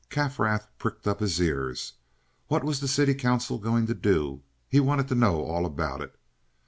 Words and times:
Kaffrath 0.09 0.67
pricked 0.79 1.05
up 1.05 1.19
his 1.19 1.39
ears. 1.39 1.93
What 2.47 2.63
was 2.63 2.79
the 2.79 2.87
city 2.87 3.13
Council 3.13 3.59
going 3.59 3.85
to 3.85 3.93
do? 3.93 4.41
He 4.67 4.79
wanted 4.79 5.07
to 5.09 5.13
know 5.13 5.43
all 5.43 5.63
about 5.63 6.01
it. 6.01 6.15